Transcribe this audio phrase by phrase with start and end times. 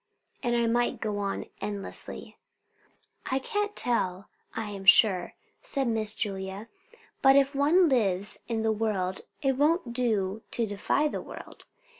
[0.41, 2.39] And I might go on endlessly."
[3.29, 6.69] "I can't tell, I am sure," said Miss Julia;
[7.21, 11.65] "but if one lives in the world, it won't do to defy the world.